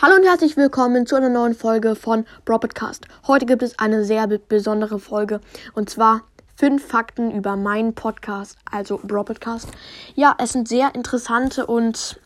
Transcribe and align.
Hallo 0.00 0.14
und 0.14 0.22
herzlich 0.24 0.56
willkommen 0.56 1.06
zu 1.06 1.16
einer 1.16 1.28
neuen 1.28 1.56
Folge 1.56 1.96
von 1.96 2.24
Broadcast. 2.44 3.08
Heute 3.26 3.46
gibt 3.46 3.64
es 3.64 3.80
eine 3.80 4.04
sehr 4.04 4.28
besondere 4.28 5.00
Folge 5.00 5.40
und 5.74 5.90
zwar 5.90 6.22
fünf 6.54 6.86
Fakten 6.86 7.32
über 7.32 7.56
meinen 7.56 7.94
Podcast, 7.94 8.56
also 8.70 9.00
Broadcast. 9.02 9.66
Ja, 10.14 10.36
es 10.38 10.52
sind 10.52 10.68
sehr 10.68 10.94
interessante 10.94 11.66
und 11.66 12.20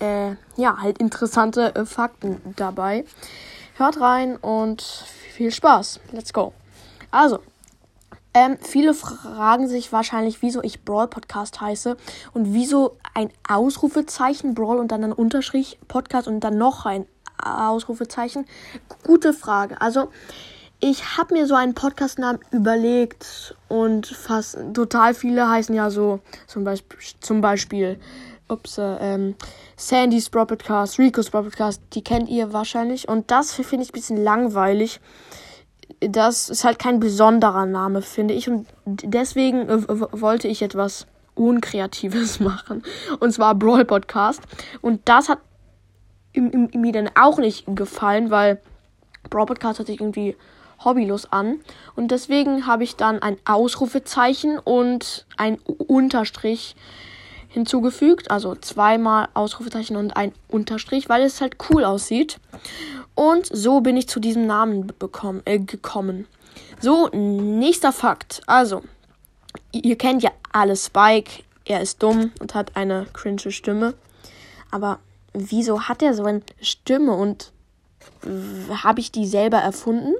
äh, 0.00 0.32
ja, 0.56 0.78
halt 0.78 0.98
interessante 0.98 1.72
äh, 1.76 1.84
Fakten 1.84 2.40
dabei. 2.56 3.04
Hört 3.76 4.00
rein 4.00 4.34
und 4.36 4.82
viel 4.82 5.52
Spaß. 5.52 6.00
Let's 6.10 6.32
go. 6.32 6.52
Also, 7.12 7.38
ähm, 8.34 8.56
viele 8.60 8.94
fragen 8.94 9.68
sich 9.68 9.92
wahrscheinlich, 9.92 10.42
wieso 10.42 10.62
ich 10.62 10.84
Brawl 10.84 11.08
Podcast 11.08 11.60
heiße 11.60 11.96
und 12.32 12.54
wieso 12.54 12.96
ein 13.14 13.30
Ausrufezeichen 13.48 14.54
Brawl 14.54 14.78
und 14.78 14.90
dann 14.90 15.04
ein 15.04 15.12
Unterstrich 15.12 15.78
Podcast 15.88 16.28
und 16.28 16.40
dann 16.40 16.56
noch 16.56 16.86
ein 16.86 17.06
Ausrufezeichen. 17.38 18.46
Gute 19.04 19.32
Frage. 19.32 19.80
Also 19.80 20.08
ich 20.80 21.16
habe 21.16 21.34
mir 21.34 21.46
so 21.46 21.54
einen 21.54 21.74
Podcast-Namen 21.74 22.40
überlegt 22.50 23.54
und 23.68 24.06
fast 24.06 24.58
total 24.74 25.14
viele 25.14 25.48
heißen 25.48 25.74
ja 25.74 25.90
so 25.90 26.20
zum 26.46 26.64
Beispiel, 26.64 26.98
zum 27.20 27.40
Beispiel 27.40 28.00
ups, 28.48 28.78
äh, 28.78 28.96
ähm, 29.00 29.34
Sandy's 29.76 30.28
Podcast, 30.30 30.98
Rico's 30.98 31.30
Podcast, 31.30 31.82
die 31.92 32.02
kennt 32.02 32.28
ihr 32.28 32.52
wahrscheinlich 32.52 33.08
und 33.08 33.30
das 33.30 33.52
finde 33.52 33.84
ich 33.84 33.90
ein 33.90 33.92
bisschen 33.92 34.16
langweilig 34.16 35.00
das 36.08 36.50
ist 36.50 36.64
halt 36.64 36.78
kein 36.78 37.00
besonderer 37.00 37.66
Name, 37.66 38.02
finde 38.02 38.34
ich. 38.34 38.48
Und 38.48 38.66
deswegen 38.84 39.68
äh, 39.68 40.00
wollte 40.20 40.48
ich 40.48 40.62
etwas 40.62 41.06
Unkreatives 41.34 42.40
machen. 42.40 42.82
Und 43.20 43.32
zwar 43.32 43.54
Brawl 43.54 43.84
Podcast. 43.84 44.42
Und 44.80 45.00
das 45.06 45.28
hat 45.28 45.38
mir 46.34 46.92
dann 46.92 47.10
auch 47.14 47.38
nicht 47.38 47.64
gefallen, 47.66 48.30
weil 48.30 48.60
Brawl 49.28 49.46
Podcast 49.46 49.80
hat 49.80 49.86
sich 49.86 50.00
irgendwie 50.00 50.36
hobbylos 50.84 51.30
an. 51.30 51.60
Und 51.94 52.10
deswegen 52.10 52.66
habe 52.66 52.84
ich 52.84 52.96
dann 52.96 53.20
ein 53.20 53.36
Ausrufezeichen 53.44 54.58
und 54.58 55.26
ein 55.36 55.58
Unterstrich 55.66 56.74
hinzugefügt. 57.48 58.30
Also 58.30 58.54
zweimal 58.56 59.28
Ausrufezeichen 59.34 59.96
und 59.96 60.16
ein 60.16 60.32
Unterstrich, 60.48 61.08
weil 61.08 61.22
es 61.22 61.40
halt 61.40 61.56
cool 61.70 61.84
aussieht. 61.84 62.38
Und 63.22 63.46
so 63.52 63.80
bin 63.82 63.96
ich 63.96 64.08
zu 64.08 64.18
diesem 64.18 64.48
Namen 64.48 64.92
bekommen, 64.98 65.42
äh, 65.44 65.60
gekommen. 65.60 66.26
So, 66.80 67.08
nächster 67.12 67.92
Fakt. 67.92 68.42
Also, 68.48 68.82
ihr 69.70 69.96
kennt 69.96 70.24
ja 70.24 70.32
alle 70.50 70.74
Spike. 70.74 71.44
Er 71.64 71.80
ist 71.80 72.02
dumm 72.02 72.32
und 72.40 72.56
hat 72.56 72.74
eine 72.74 73.06
cringe 73.12 73.52
Stimme. 73.52 73.94
Aber 74.72 74.98
wieso 75.34 75.82
hat 75.82 76.02
er 76.02 76.14
so 76.14 76.24
eine 76.24 76.42
Stimme 76.60 77.12
und 77.12 77.52
habe 78.82 78.98
ich 78.98 79.12
die 79.12 79.28
selber 79.28 79.58
erfunden? 79.58 80.14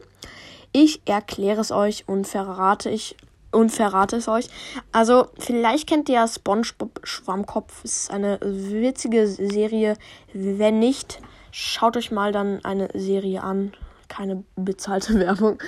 Ich 0.70 1.02
erkläre 1.04 1.60
es 1.60 1.72
euch 1.72 2.04
und 2.06 2.28
verrate 2.28 2.88
ich 2.88 3.16
und 3.50 3.70
verrate 3.70 4.14
es 4.14 4.28
euch. 4.28 4.46
Also, 4.92 5.26
vielleicht 5.40 5.88
kennt 5.88 6.08
ihr 6.08 6.14
ja 6.14 6.28
SpongeBob 6.28 7.00
Schwammkopf. 7.02 7.82
Es 7.82 8.02
ist 8.02 8.10
eine 8.12 8.38
witzige 8.42 9.26
Serie. 9.26 9.96
Wenn 10.32 10.78
nicht, 10.78 11.20
Schaut 11.54 11.98
euch 11.98 12.10
mal 12.10 12.32
dann 12.32 12.64
eine 12.64 12.88
Serie 12.94 13.42
an. 13.42 13.74
Keine 14.08 14.42
bezahlte 14.56 15.14
Werbung. 15.20 15.58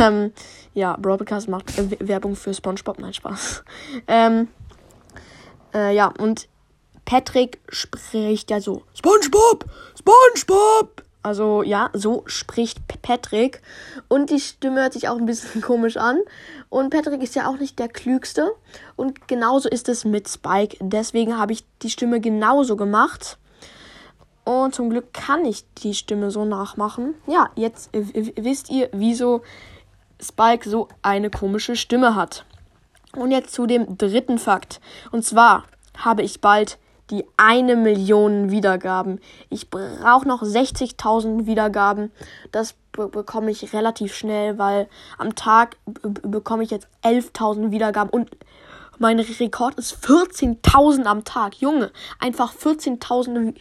Ähm, 0.00 0.32
ja, 0.74 0.96
Broadcast 0.96 1.48
macht 1.48 1.72
Werbung 2.00 2.34
für 2.34 2.54
SpongeBob. 2.54 2.98
Nein, 2.98 3.12
Spaß. 3.12 3.62
Ähm, 4.08 4.48
äh, 5.74 5.94
ja, 5.94 6.12
und 6.18 6.48
Patrick 7.04 7.60
spricht 7.68 8.50
ja 8.50 8.60
so: 8.60 8.82
SpongeBob! 8.94 9.66
SpongeBob! 9.98 11.02
Also 11.22 11.62
ja, 11.62 11.90
so 11.92 12.22
spricht 12.26 12.78
Patrick. 13.02 13.60
Und 14.08 14.30
die 14.30 14.40
Stimme 14.40 14.80
hört 14.80 14.94
sich 14.94 15.08
auch 15.08 15.18
ein 15.18 15.26
bisschen 15.26 15.60
komisch 15.60 15.98
an. 15.98 16.18
Und 16.70 16.90
Patrick 16.90 17.22
ist 17.22 17.34
ja 17.34 17.46
auch 17.46 17.58
nicht 17.58 17.78
der 17.78 17.88
Klügste. 17.88 18.52
Und 18.94 19.28
genauso 19.28 19.68
ist 19.68 19.90
es 19.90 20.06
mit 20.06 20.28
Spike. 20.28 20.78
Deswegen 20.80 21.36
habe 21.36 21.52
ich 21.52 21.66
die 21.82 21.90
Stimme 21.90 22.20
genauso 22.20 22.76
gemacht. 22.76 23.38
Und 24.46 24.76
zum 24.76 24.90
Glück 24.90 25.12
kann 25.12 25.44
ich 25.44 25.64
die 25.78 25.92
Stimme 25.92 26.30
so 26.30 26.44
nachmachen. 26.44 27.16
Ja, 27.26 27.50
jetzt 27.56 27.90
wisst 27.92 28.70
ihr, 28.70 28.88
wieso 28.92 29.42
Spike 30.22 30.70
so 30.70 30.86
eine 31.02 31.30
komische 31.30 31.74
Stimme 31.74 32.14
hat. 32.14 32.44
Und 33.16 33.32
jetzt 33.32 33.52
zu 33.52 33.66
dem 33.66 33.98
dritten 33.98 34.38
Fakt. 34.38 34.80
Und 35.10 35.24
zwar 35.24 35.64
habe 35.98 36.22
ich 36.22 36.40
bald 36.40 36.78
die 37.10 37.24
eine 37.36 37.74
Million 37.74 38.52
Wiedergaben. 38.52 39.20
Ich 39.50 39.68
brauche 39.68 40.28
noch 40.28 40.44
60.000 40.44 41.46
Wiedergaben. 41.46 42.12
Das 42.52 42.76
bekomme 42.92 43.50
ich 43.50 43.72
relativ 43.72 44.14
schnell, 44.14 44.58
weil 44.58 44.88
am 45.18 45.34
Tag 45.34 45.76
bekomme 46.22 46.62
ich 46.62 46.70
jetzt 46.70 46.86
11.000 47.02 47.72
Wiedergaben 47.72 48.10
und 48.10 48.30
mein 48.98 49.18
Rekord 49.18 49.74
ist 49.74 49.96
14.000 50.04 51.04
am 51.04 51.24
Tag. 51.24 51.56
Junge, 51.56 51.90
einfach 52.20 52.54
14.000 52.54 53.54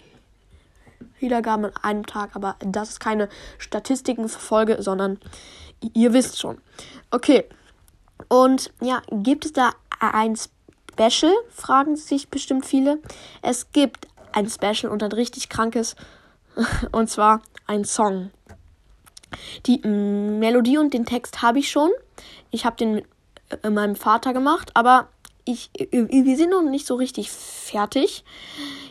Wiedergaben. 1.20 1.66
An 1.66 1.72
einem 1.84 2.06
Tag, 2.06 2.36
aber 2.36 2.56
das 2.60 2.90
ist 2.90 3.00
keine 3.00 3.30
Statistikenfolge, 3.58 4.82
sondern 4.82 5.20
ihr 5.94 6.14
wisst 6.14 6.40
schon. 6.40 6.60
Okay. 7.12 7.46
Und 8.28 8.72
ja, 8.82 9.02
gibt 9.12 9.46
es 9.46 9.54
da 9.54 9.72
ein 10.00 10.36
Special? 10.36 11.34
Fragen 11.50 11.96
sich 11.96 12.30
bestimmt 12.30 12.66
viele. 12.66 13.00
Es 13.42 13.72
gibt 13.72 14.08
ein 14.32 14.50
Special 14.50 14.92
und 14.92 15.04
ein 15.04 15.12
richtig 15.12 15.50
krankes. 15.50 15.96
Und 16.92 17.10
zwar 17.10 17.42
ein 17.68 17.84
Song. 17.84 18.32
Die 19.66 19.80
Melodie 19.80 20.78
und 20.78 20.94
den 20.94 21.06
Text 21.06 21.42
habe 21.42 21.60
ich 21.60 21.70
schon. 21.70 21.90
Ich 22.52 22.66
habe 22.66 22.78
den 22.78 22.96
mit 22.96 23.06
äh, 23.64 23.70
meinem 23.70 23.96
Vater 23.96 24.32
gemacht, 24.32 24.72
aber 24.74 25.10
ich, 25.46 25.70
wir 25.92 26.38
sind 26.38 26.50
noch 26.50 26.64
nicht 26.64 26.88
so 26.88 26.96
richtig 26.96 27.32
fertig. 27.32 28.24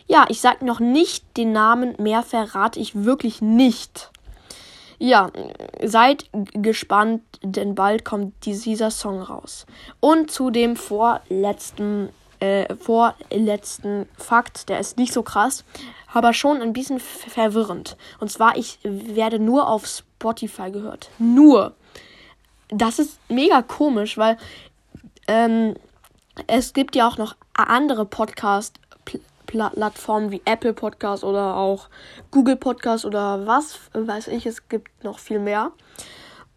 Ja, 0.07 0.25
ich 0.29 0.39
sage 0.39 0.65
noch 0.65 0.79
nicht 0.79 1.25
den 1.37 1.51
Namen, 1.51 1.95
mehr 1.99 2.23
verrate 2.23 2.79
ich 2.79 3.03
wirklich 3.03 3.41
nicht. 3.41 4.09
Ja, 4.97 5.29
seid 5.83 6.29
gespannt, 6.53 7.21
denn 7.43 7.75
bald 7.75 8.05
kommt 8.05 8.45
dieser 8.45 8.91
Song 8.91 9.21
raus. 9.21 9.65
Und 9.99 10.31
zu 10.31 10.49
dem 10.49 10.77
vorletzten, 10.77 12.09
äh, 12.39 12.73
vorletzten 12.75 14.07
Fakt, 14.17 14.69
der 14.69 14.79
ist 14.79 14.97
nicht 14.97 15.11
so 15.11 15.21
krass, 15.21 15.65
aber 16.13 16.31
schon 16.31 16.61
ein 16.61 16.71
bisschen 16.71 17.01
verwirrend. 17.01 17.97
Und 18.21 18.31
zwar, 18.31 18.55
ich 18.55 18.79
werde 18.83 19.39
nur 19.39 19.67
auf 19.67 19.85
Spotify 19.85 20.71
gehört. 20.71 21.09
Nur. 21.19 21.73
Das 22.69 22.99
ist 22.99 23.19
mega 23.27 23.61
komisch, 23.61 24.17
weil 24.17 24.37
ähm, 25.27 25.75
es 26.47 26.73
gibt 26.73 26.95
ja 26.95 27.07
auch 27.07 27.17
noch 27.17 27.35
andere 27.53 28.05
Podcast 28.05 28.79
Plattformen 29.45 30.31
wie 30.31 30.41
Apple 30.45 30.73
Podcast 30.73 31.23
oder 31.23 31.55
auch 31.55 31.87
Google 32.31 32.55
Podcast 32.55 33.05
oder 33.05 33.45
was 33.45 33.79
weiß 33.93 34.27
ich. 34.27 34.45
Es 34.45 34.67
gibt 34.69 35.03
noch 35.03 35.19
viel 35.19 35.39
mehr. 35.39 35.71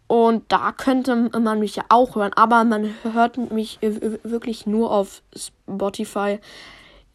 Und 0.07 0.51
da 0.51 0.71
könnte 0.71 1.15
man 1.39 1.59
mich 1.59 1.75
ja 1.75 1.83
auch 1.89 2.15
hören, 2.15 2.33
aber 2.33 2.63
man 2.63 2.95
hört 3.03 3.51
mich 3.51 3.77
wirklich 3.81 4.65
nur 4.65 4.91
auf 4.91 5.21
Spotify. 5.35 6.39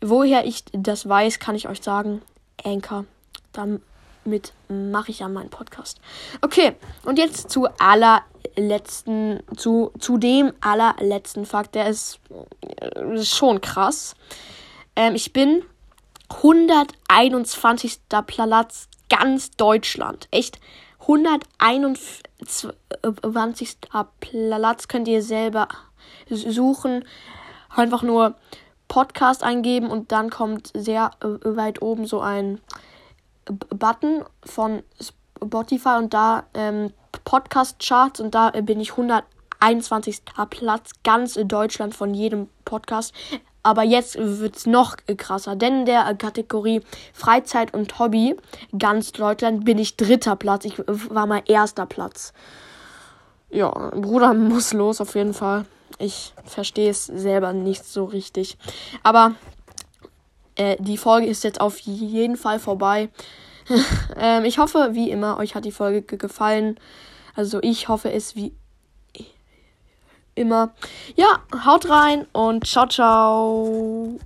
Woher 0.00 0.46
ich 0.46 0.64
das 0.72 1.08
weiß, 1.08 1.41
kann 1.41 1.56
ich 1.56 1.69
euch 1.69 1.82
sagen. 1.82 2.22
Anchor. 2.64 3.04
Damit 3.52 4.52
mache 4.69 5.10
ich 5.10 5.19
ja 5.19 5.28
meinen 5.28 5.50
Podcast. 5.50 6.00
Okay, 6.41 6.76
und 7.04 7.19
jetzt 7.19 7.50
zu 7.50 7.66
allerletzten, 8.56 9.42
zu, 9.56 9.92
zu 9.98 10.19
dem 10.19 10.53
allerletzten 10.60 11.47
Fakt. 11.47 11.75
Der 11.75 11.88
ist, 11.88 12.20
ist 13.12 13.37
schon 13.37 13.60
krass. 13.60 14.15
Ähm, 14.97 15.15
ich 15.15 15.32
bin 15.32 15.65
121. 16.31 18.00
Platz 18.26 18.88
ganz 19.09 19.50
Deutschland. 19.53 20.28
Echt 20.31 20.61
121. 21.00 22.23
Platz 24.20 24.88
könnt 24.88 25.08
ihr 25.08 25.23
selber 25.23 25.69
suchen. 26.28 27.05
Einfach 27.75 28.02
nur 28.02 28.34
Podcast 28.88 29.43
eingeben 29.43 29.90
und 29.90 30.12
dann 30.12 30.31
kommt 30.31 30.70
sehr 30.75 31.11
weit 31.20 31.82
oben 31.82 32.06
so 32.06 32.20
ein 32.20 32.61
Button 33.44 34.25
von 34.44 34.82
Spotify 35.00 35.96
und 35.99 36.14
da 36.14 36.44
ähm, 36.55 36.93
Podcast 37.25 37.79
Charts 37.79 38.21
und 38.21 38.35
da 38.35 38.50
bin 38.50 38.81
ich 38.81 38.93
121. 38.93 40.23
Platz 40.50 40.91
ganz 41.03 41.38
Deutschland 41.44 41.94
von 41.94 42.15
jedem 42.15 42.49
Podcast. 42.65 43.15
Aber 43.62 43.82
jetzt 43.82 44.17
wird 44.19 44.56
es 44.56 44.67
noch 44.67 44.97
krasser, 45.17 45.56
denn 45.56 45.81
in 45.81 45.87
der 45.87 46.15
Kategorie 46.17 46.82
Freizeit 47.15 47.73
und 47.73 47.99
Hobby 47.99 48.37
ganz 48.79 49.12
Deutschland 49.12 49.65
bin 49.65 49.79
ich 49.79 49.97
dritter 49.97 50.37
Platz. 50.37 50.67
Ich 50.67 50.79
war 50.87 51.26
mal 51.26 51.43
erster 51.47 51.87
Platz. 51.87 52.35
Ja, 53.49 53.71
Bruder 53.71 54.35
muss 54.35 54.75
los 54.75 55.00
auf 55.00 55.15
jeden 55.15 55.32
Fall. 55.32 55.65
Ich 55.99 56.35
verstehe 56.44 56.91
es 56.91 57.06
selber 57.06 57.53
nicht 57.53 57.85
so 57.85 58.05
richtig. 58.05 58.59
Aber 59.03 59.35
äh, 60.56 60.76
die 60.79 60.99
Folge 60.99 61.26
ist 61.26 61.44
jetzt 61.44 61.61
auf 61.61 61.79
jeden 61.79 62.37
Fall 62.37 62.59
vorbei. 62.59 63.09
ähm, 64.19 64.44
ich 64.44 64.59
hoffe, 64.59 64.91
wie 64.93 65.11
immer, 65.11 65.38
euch 65.38 65.55
hat 65.55 65.65
die 65.65 65.73
Folge 65.73 66.03
gefallen. 66.03 66.79
Also 67.34 67.60
ich 67.62 67.88
hoffe 67.88 68.12
es 68.12 68.36
wie 68.36 68.52
immer. 70.34 70.75
Ja, 71.16 71.40
haut 71.64 71.88
rein 71.88 72.26
und 72.32 72.66
ciao, 72.66 72.86
ciao. 72.86 74.19